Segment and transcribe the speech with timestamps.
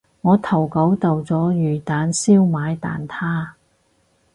[0.21, 3.49] 我投稿投咗魚蛋燒賣蛋撻